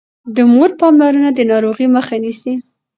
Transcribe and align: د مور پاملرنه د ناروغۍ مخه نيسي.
د 0.35 0.37
مور 0.53 0.69
پاملرنه 0.79 1.29
د 1.33 1.39
ناروغۍ 1.51 1.87
مخه 1.95 2.15
نيسي. 2.23 2.53